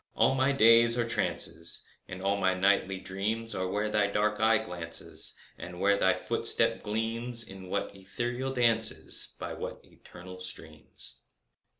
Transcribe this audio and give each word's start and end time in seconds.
And 0.15 0.23
all 0.23 0.33
my 0.33 0.51
days 0.51 0.97
are 0.97 1.07
trances, 1.07 1.83
And 2.07 2.23
all 2.23 2.35
my 2.35 2.55
nightly 2.55 2.99
dreams 2.99 3.53
Are 3.53 3.67
where 3.67 3.87
thy 3.87 4.07
dark 4.07 4.39
eye 4.39 4.57
glances, 4.57 5.35
And 5.59 5.79
where 5.79 5.95
thy 5.95 6.15
footstep 6.15 6.81
gleams— 6.81 7.43
In 7.43 7.69
what 7.69 7.95
ethereal 7.95 8.51
dances, 8.51 9.35
By 9.39 9.53
what 9.53 9.79
eternal 9.85 10.39
streams. 10.39 11.21